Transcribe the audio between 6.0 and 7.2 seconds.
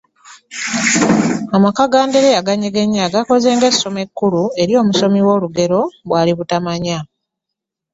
Bwali Butamanya.